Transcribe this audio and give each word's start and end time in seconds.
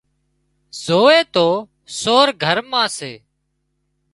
زووي 0.83 1.19
تو 1.33 1.47
سور 1.99 2.27
گھر 2.43 2.57
مان 2.69 2.87
سي 2.97 3.11